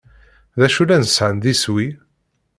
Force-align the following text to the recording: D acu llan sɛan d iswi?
D 0.59 0.61
acu 0.67 0.83
llan 0.85 1.03
sɛan 1.07 1.37
d 1.43 1.45
iswi? 1.53 1.87